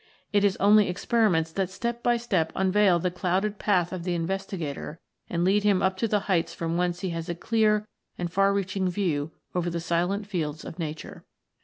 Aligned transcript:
It 0.33 0.43
is 0.43 0.57
only 0.57 0.89
experiments 0.89 1.51
that 1.51 1.69
step 1.69 2.01
by 2.01 2.17
step 2.17 2.51
unveil 2.55 2.97
the 2.97 3.11
clouded 3.11 3.59
path 3.59 3.93
of 3.93 4.03
the 4.03 4.15
investigator 4.15 4.99
and 5.29 5.43
lead 5.43 5.61
him 5.61 5.83
up 5.83 5.95
to 5.97 6.07
the 6.07 6.21
heights 6.21 6.55
from 6.55 6.75
whence 6.75 7.01
he 7.01 7.09
has 7.11 7.29
a 7.29 7.35
clear 7.35 7.87
and 8.17 8.31
far 8.33 8.51
reaching 8.51 8.89
view 8.89 9.29
over 9.53 9.69
the 9.69 9.79
silent 9.79 10.25
fields 10.25 10.65
of 10.65 10.79
Nature. 10.79 11.23